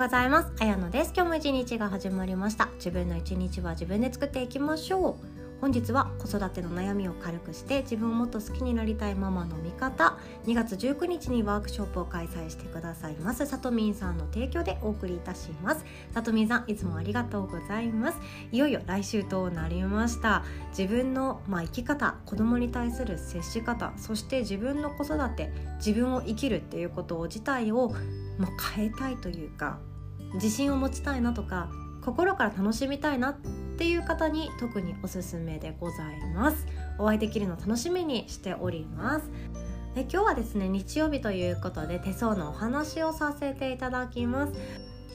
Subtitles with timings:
[0.00, 0.52] ございます。
[0.60, 1.12] あやのです。
[1.14, 2.70] 今日も一日が始まりました。
[2.76, 5.14] 自分の一日は自分で作っていきましょう。
[5.60, 10.16] 本日は子育ての悩みを軽くして自分をもっと好きになりたいママの味方。
[10.46, 13.44] 2月19日にワークショップを開催してくださいます。
[13.44, 15.84] さとみんさんの提供でお送りいたします。
[16.14, 18.18] さとみんさんいつもありがとうございます。
[18.52, 20.44] いよいよ来週となりました。
[20.70, 27.92] 自分の、まあ、生き方子供に対する接し方そして自分の子育て自分を生きるっていうこと自体を、
[28.38, 29.78] まあ、変えたいというか
[30.34, 31.68] 自信を持ちたいなとか
[32.04, 33.34] 心から楽しみたいなっ
[33.78, 36.66] ていう方に特におすすめでございます。
[36.98, 39.30] お会いできるの楽しみにしております。
[39.94, 44.52] で今日はですね日曜日ということで手相のお話をさせていただきます。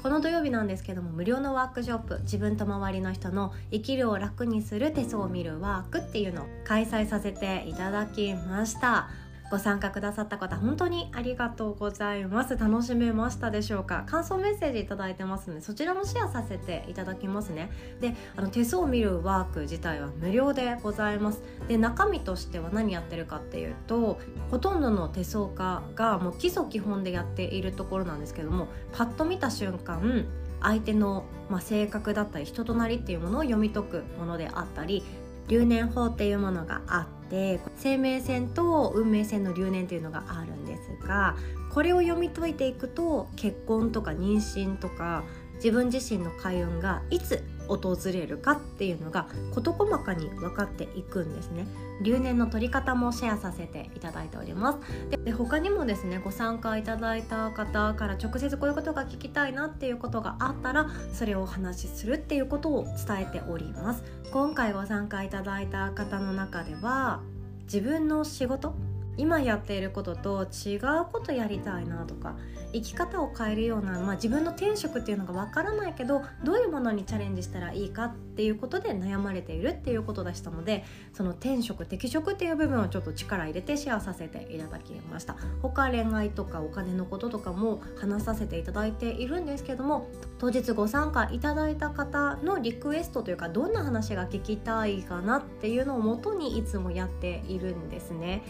[0.03, 9.09] この土曜日なんですけども無料のワークショップ自分と周りの人の生きるを楽にする手相を見るワークっていうのを開催させていただきました。
[9.51, 12.57] ご参加くださった方本当にありがとうございます。
[12.57, 14.03] 楽しめましたでしょうか。
[14.07, 17.69] 感想メッセージいただいてますのでそちらもシェアさせていただきますね。
[18.01, 21.41] であの手相を見るワーク自体は無料でございます。
[21.67, 30.25] で中身としては何やってるかっていうとほとんどの手相家がもう基礎基本でやっているところなんですけどもパッと見た瞬間
[30.61, 35.03] 相手の、まあ、性格だったり人となりっていうものを読み解くものであったり
[35.47, 41.35] 留年法っていうものがあって生命線と運命線の留年というのがあるんですが
[41.73, 45.23] これを読み解いていくと結婚とか妊娠とか
[45.55, 51.65] 自分自身の開運がいつ訪れるかっていうのが事細かに分かっていくんですね。
[52.01, 54.79] 留年の取り方もシェアさせていただいております。
[55.23, 64.03] で他にもですねご参加いただいた方から直接こういうことが聞きたいなっていうことがあったらそれをお話しするっていうことを伝えております。
[64.31, 67.21] 今回ご参加いただいた方の中では
[67.65, 68.75] 自分の仕事
[69.17, 70.79] 今やっていることと違う
[71.11, 72.35] ことやりたいなとか
[72.75, 85.37] 生き方を変えるような、まあ、自分の転職っていうのがわからないけどどういうものにチャレンジしたらいいかっていうことで悩まれているっていうことでしたのでその転職適職っていう部分をちょっと力入れてシェアさせていただきました。
[85.61, 98.43] 他恋愛とかお金のこととかも話させていただいているんですけども当日ご参加いただいた方のリクエストというかどんな話が聞きたいかなっていうのをもとにいつもやっているんですね。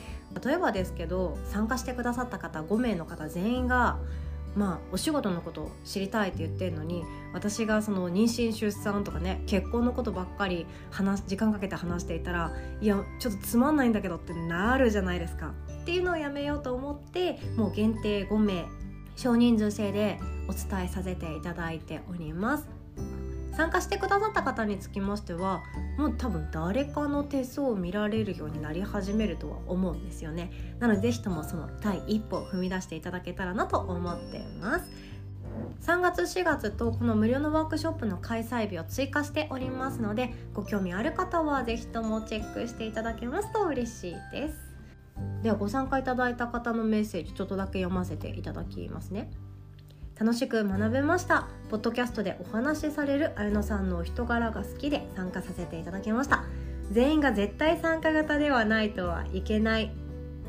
[0.43, 3.99] 例えばですけど参加してくださった方5名の方全員が
[4.55, 7.03] まあお仕事のことを知りたいって言ってるのに
[7.33, 15.53] 私がその妊娠出産とかね結婚のことばっかり話時間かけて話していたらいやちょっとつまんないんだけどってなるじゃないですか。
[15.81, 18.65] っていうのをやめようと思ってもう限定5名
[19.15, 22.74] 少人数制でお伝えさせていただいております。
[23.55, 25.63] 参加してくださった方につきましては
[25.97, 30.51] もう多分誰かの手相を見られるようになり始めるとは思うんですよね。
[30.79, 34.91] なので是非ともその第一歩を踏み出していただけたらなと思っています。
[35.81, 44.55] 3月4月とこの無料のワークショップの開催日を追加しておりますのでご興味ある方は是非ともチェックしていただけますと嬉しいです。
[45.43, 49.31] ではご参加いただいた方のメッセージちょっとだけ読ませていただきますね。
[50.17, 51.47] 楽しく学べました。
[51.69, 56.45] ポッドキャストでお話しされる綾乃さんのお人柄が好きで参加させていただきました。
[56.91, 59.91] 全員が絶対参加型ではないとはいけない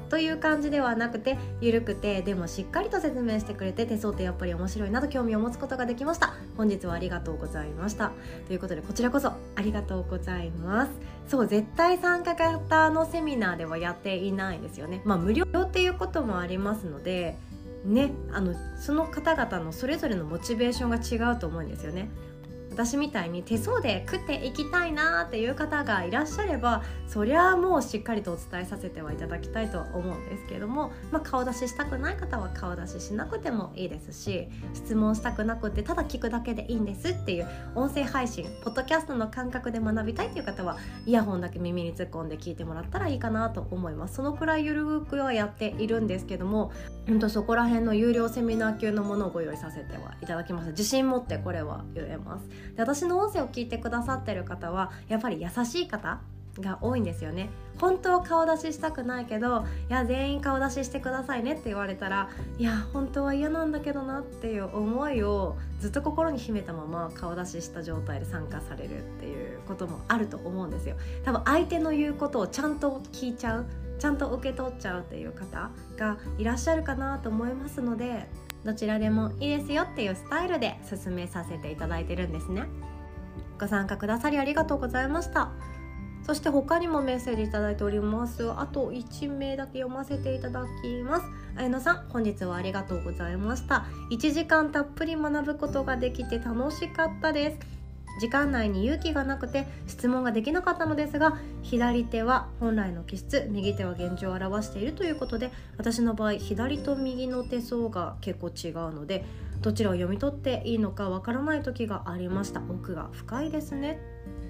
[0.09, 6.34] という感じではなくて緩くてでもしっかりと説明してくれて手相ってやっぱり面白いなと興味を持つことができました。
[6.56, 8.12] 本日はありがとうございました。
[8.47, 10.93] ということでこちらこそありがとうございます。
[11.27, 15.03] そう絶対参加型のセミナーではやっていないですよね。
[15.04, 17.37] まあ無料っていうこともありますので
[17.87, 22.11] ねあのその方々のそれぞれのモチベーションが違うと思うんですよね。
[22.77, 40.77] 私みたいに手相で食っていきたいなっていう方がいらっしゃればそりゃもうしっかりとお伝えさせてはいただきたいとは思うんですけども、まあ、顔出ししたくない方は顔出ししなくてもいいですし質問したくなくてただ聞くだけでいいんですっていう音声配信ポッドキャストの感覚で学びたいっていう方は
[41.07, 44.17] イヤホンだけ耳に突っ込んで聞いてもらったらいいかなと思います。
[44.17, 46.72] そのくらいゆるくはやっているんですけども
[47.11, 50.71] んとそこら辺の有料セミナー級のものをご用意させてはいただきます。
[50.71, 52.49] 自信持ってこれは言えます。
[52.74, 56.21] で私の音声を聞いてくださってる方はやっぱり優しい方
[56.60, 57.48] が多いんですよね。
[57.78, 70.97] 本当は顔出ししたくないけどいや全員顔出ししてくださいねって言われたらいや本当は嫌なんだけどなっていう思いをずっと心に秘めたまま顔出しした状態で参加されるっていうこともあると思うんですよ。
[71.24, 73.66] 多分相手の言うことをちゃんと聞いちゃう
[73.98, 78.28] ちゃんと受け取っちゃうっていう方がいらっしゃるかなと思いますので
[78.66, 82.65] どちらでもいいですよっていうスタイルで進めさせていただいてるんですね。
[83.60, 85.53] ご参加くださりありがとうございました。
[86.24, 88.51] そして他にもメッセージいただいております。
[88.51, 91.27] あと1名だけ読ませていただきます。
[91.57, 93.86] 綾乃さん本日はありがとうございました。
[94.10, 97.76] 1時間たっぷり学ぶことができて楽しかったです。
[98.18, 109.24] 時間内に勇気がなくて質問ができなかったのですが左手は本来の気質右手は現状を表しているということで私の場合左と右の手相が結構違うので
[109.60, 112.60] どちらを読み取っていいのかわからない時がありました。
[112.68, 113.98] 奥が深いですね。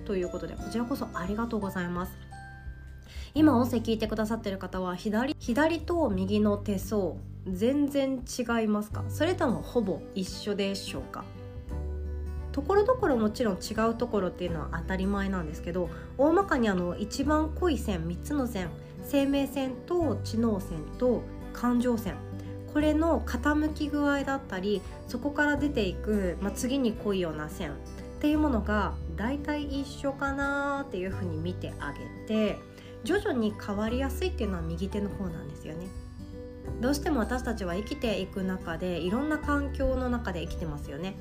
[0.04, 2.12] ということでこちらこそありがとうございます。
[3.34, 7.14] 今音声聞いてくださってる方は左左と右の手相
[7.46, 9.04] 全然違いますか？
[9.08, 11.24] それともほぼ一緒でしょうか？
[12.56, 18.70] ところどころもちろん違うところっていうのは当たり前なんですけど大まかにあの一番濃い線3つの線
[19.02, 21.20] 生命線と知能線と
[21.52, 22.14] 感情線
[22.72, 27.74] これの傾き具合だったりそこから出ていく、まあ、次に濃いような線っ
[28.20, 32.58] ていうものが大体一緒かなっていうふうに見てあげて
[33.04, 35.88] 徐々に変わりやすいっていうのは右手の方なんですよね。
[36.80, 41.16] どうしても私たちは生きていく中でいろんな環境の中で生きてますよね。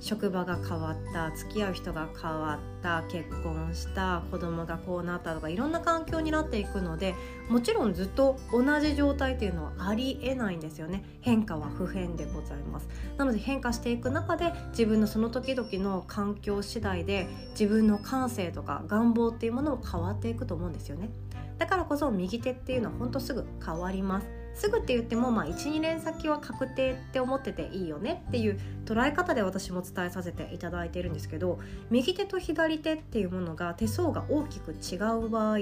[0.00, 7.14] 職場が変わった付き合う人が変わった結婚した子供がこうなったとかいろんな環境になっていくので
[7.48, 11.04] もちろんずっと同じ状態っていうのはありえないんですよね。
[11.20, 12.88] 変化は不変でございます。
[13.16, 21.10] なので変化していく中で自分のその時々の環境次第で自分の感性とか願望っていうものも変わっていくと思うんですよね。
[21.58, 24.37] だからこそ右手っていうのはほんとすぐ変わります。
[24.54, 31.60] すぐって言っても、まあ、12年先は確定って思ってていいよねっていう捉え方で私も伝えさせていただいているんですけど
[31.90, 35.60] 右手と左手っていうものが手相が大きく違う場合っ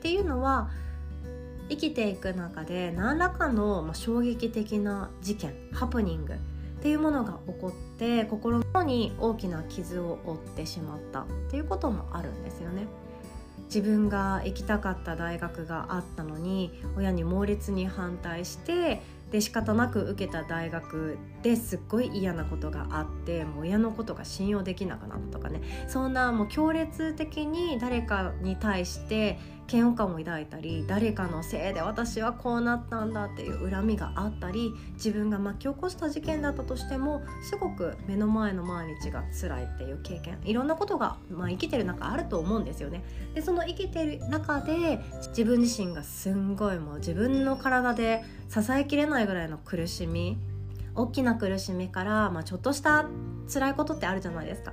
[0.00, 0.70] ていうのは
[1.68, 6.36] 生きていく中で何らかの、衝撃的な事件ハプニングっ
[6.80, 12.86] ていうものが起こって心に大きな傷を負ってしまったっていうこともあるんですよね。
[13.66, 25.60] 自分が行きたかった大学があったのに親に猛烈に反対してで仕方なく受けた大学ですっごい嫌なことがあってもう親のことが信用できなくなったとかね。
[25.88, 29.38] そんなもう強烈的に誰かに対して
[29.70, 43.02] 嫌悪感を抱いたり誰かのせいで私はこうなったんだっていう恨みがあったり自分が巻き起こした事件だったとしてもすごく目の前の毎日が辛いっていう経験いろんなことが、まあ、生きてる中あると思うんですよね。
[43.34, 50.38] でその生きてる中で自分自身がすんごいもう自分の体で支えきれないぐらいの苦しみ
[50.94, 53.06] 大きな苦しみから、まあ、ちょっとした
[53.52, 54.72] 辛いことってあるじゃないですか。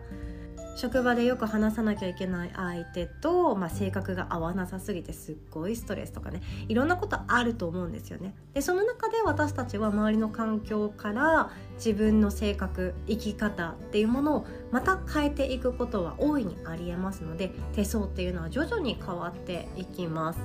[0.76, 8.34] 職場でよく話さなきゃいけない相手と、まあ、性格が合わなさすぎてすっごいストレスとかねいろんなことあると思うんですよね。
[8.54, 20.40] でその中で私たちは周りの環境から自分の性格生き方っていうものをまた変えていくことは大いにありえますので手相っていうのは徐々に変わっていきます。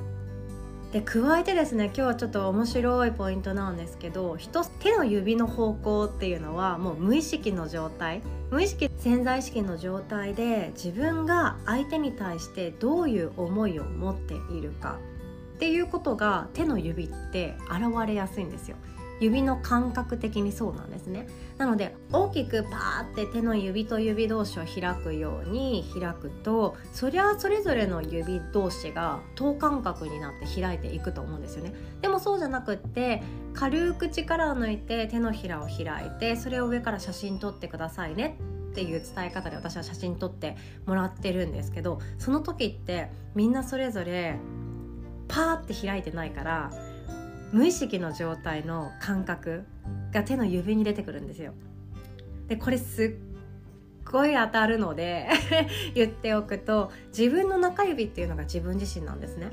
[0.92, 14.98] で加えてですね今日はちょっと面白いポイントなんですけど人手の指の方向っていうのはもう無意識の状態無意識潜在意識の状態で自分が相手に対してどういう思いを持っているか
[15.56, 18.76] っていうことが手の指って現れやすいんですよ。
[19.20, 21.26] 指の感覚的にそうなんですね。
[21.56, 31.74] なので大きくパーって手の指と指同士を開くように開くとそりゃそれぞれの指同士が等間隔になって開いていくと思うんですよね。
[32.00, 33.22] でもそうじゃなくって
[33.54, 38.38] 軽く力を抜いて手のひらを開いてそれを上から写真撮ってくださいね。
[38.70, 40.56] っていう伝え方で私は写真撮って
[40.86, 44.36] もらってるんですけどその時ってみんなそれぞれ
[45.26, 46.70] パーって開いてないから
[47.52, 49.64] 無意識の状態の感覚
[50.12, 51.52] が手の指に出てくるんですよ。
[52.48, 53.12] でこれすっ
[54.10, 55.28] ごい当たるので
[55.94, 59.52] 言っておくと自分の中指っていうのが自分自身なんですね。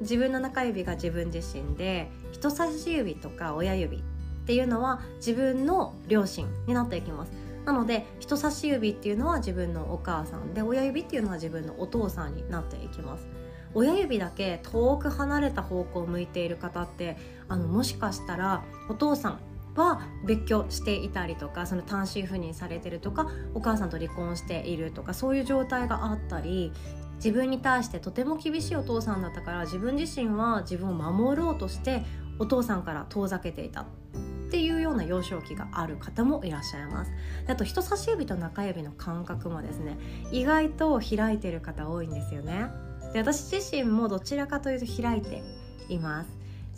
[0.00, 4.00] 自分の中指が自分自身で人差し指とか親指っ
[4.46, 7.32] ていうのは自分の両親になっていきます。
[7.64, 13.26] なので人差し指っていうのは自分のお母さんで親指っていうのは自分のお父さんになっていきます。
[13.74, 17.16] 親指だけ遠く離れた方向を向いている方って
[17.48, 19.40] あのもしかしたらお父さん
[19.76, 26.72] は別居していたりとかその単身赴任されてるとかお母さんと離婚しているとかそういう状態があったり
[27.16, 32.02] 自分に対してとても厳しいお父さんだったから自分自身は自分を守ろうとして
[32.38, 37.12] お父さんから遠ざけていたっていうような幼少期がある方もいらっしゃいます。
[37.48, 39.98] あと人差し指と中指の感覚もですね
[40.32, 42.87] 意外と開いてる方多いんですよね。
[43.12, 45.42] で私自身もどちらかというと開いて
[45.88, 46.30] います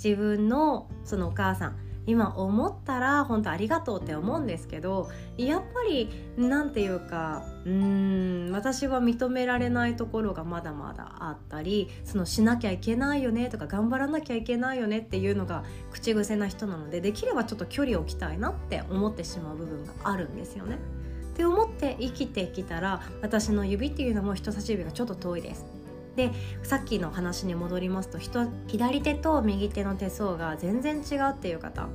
[0.03, 20.79] 自分のそのお母さん今思ったら本当ありがとうって思うんですけどやっぱり何て言うかうーん私は認められないところがまだまだあったりそのしなきゃいけないよねとか頑張らなきゃいけないよねっていうのが口癖な人なのでできればちょっと距離を置きたいなって思ってしまう部分があるんですよね。
[21.33, 25.80] って思って生きてきたら私の指っていうのも人差し指がちょっと遠いです。
[26.17, 26.31] で
[26.63, 31.89] さっきの話に戻りますと人左手と右手の手相が全然違うっていう方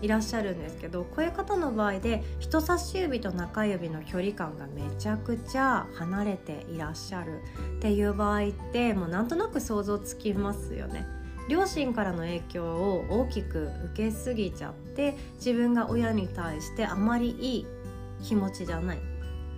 [0.00, 7.40] いらっしゃるんですけどこういう方の場合で人差し指と中指の距離感がめちゃくちゃ離れていらっしゃる
[7.78, 11.06] っていう場合ってもうなんとなく想像つきますよね。
[11.48, 17.66] 両親からの影響を大きく受けすぎちゃって自分が親に対してあまりいい
[18.22, 18.98] 気持ちじゃない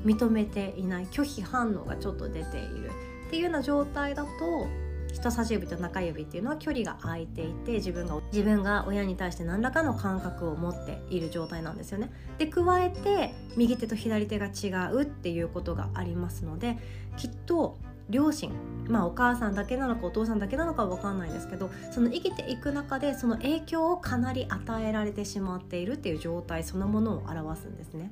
[0.04, 2.92] 認めていない拒否反応がちょっと出ている
[3.31, 4.67] っていうような状態だと
[5.13, 12.11] 人差し指と中指っていうのは距離が空いていて自分が自分が親に対して何らかの感覚を持っている状態なんですよね。
[12.39, 16.77] で加えて右手と左手が違うっていうことがありますので
[17.17, 18.53] きっと両親
[18.89, 28.11] まあお母さんだけなのかお父さんだけなのかは分かんないですけどその生きていく中でその影響をかなり与えられてしまっているっていう状態そのものを表すんですね。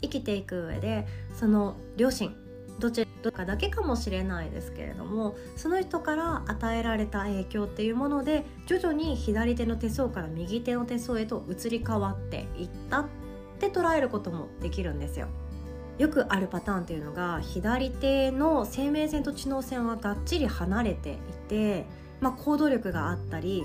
[0.00, 2.34] 生きていく上でその両親
[2.80, 13.06] どちらかだけかもしれないですけれどもその人から与えられた影響っていうもので徐々に左手の手相から右手の手相へと移り変わっていったっ
[13.58, 15.28] て捉えることもできるんですよ。
[15.98, 21.16] よくあるパターンっていうのが左手の生命線と知能線はがっちり離れてい
[21.48, 21.86] て、
[22.20, 23.64] まあ、行動力があったり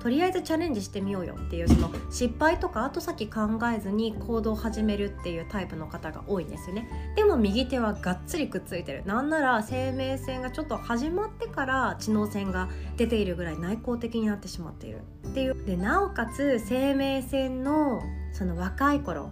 [0.00, 3.40] とりあえずチャレンジしてみようよっていうその失敗とか後先考
[3.74, 6.88] えずに行動を始めるっていうタイプの方が多いんですよね。
[7.16, 9.04] でも右手はがっつりくっついてる。
[9.04, 15.64] なんなら生命線がちょっと始まってから知能線が出ているぐらい内向的になってしまっているっていう。
[15.66, 18.02] でなおかつ生命線の
[18.32, 19.30] その若い頃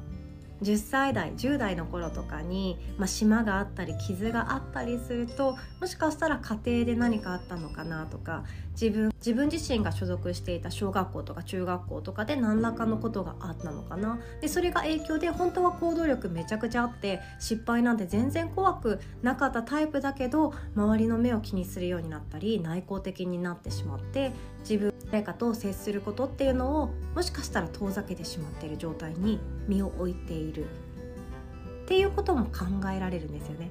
[0.63, 8.45] 10歳代10代の頃とかに、まあ、島があったり傷があったりするともしかしたら家庭で何かあったのかなとか
[8.81, 14.21] 自分自分自身が所属していた小学校とか中学校とかで何らかのことがあったのかな。
[14.41, 30.67] でそれが影響で本当は行動力めちゃくちゃあって失敗なんて全然怖くなかったタイプだけど周りの目を気にするようになったり内向的になってしまって自分誰かと接することっていうのをもしかしたら遠ざけてしまっている状態に身を置いている
[31.85, 33.71] っていうことも考えられるんですよね。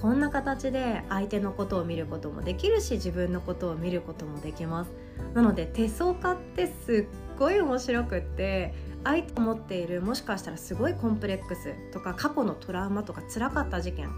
[0.00, 4.90] こんな形で相手のことを見ることもできるし自分のことを見ることもできます
[5.32, 14.10] なので手相家ってすっごい面白くって相手を持っているもしかしたらすごいコンプレックスとか過去のトラウマとか辛かった事件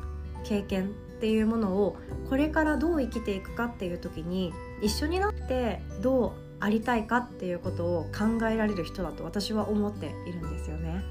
[0.44, 1.96] 経験っていうものを
[2.28, 11.02] これからどう生きていくかっていう時に一緒になってどうありたいかっていうことを考えられる人だと私は思っているんですよね。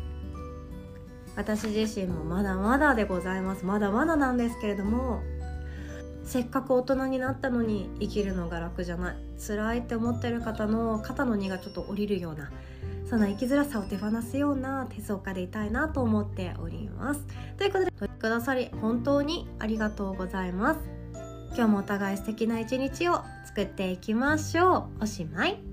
[1.36, 5.22] 私自身もまだまだでございますまだまだなんですけれども
[6.24, 12.52] せっかく大人になったのに生きるのが楽じゃない辛いって思ってる方の肩の荷がちょっと下りるような
[13.10, 17.26] その生きづらさを手放すような手相家でいたいなと思っております。
[17.58, 20.80] ということでおりくださり本当にありがとうございます。
[21.56, 25.04] 今日もお互い素敵な一日を作っていきましょう。
[25.04, 25.65] おしまい。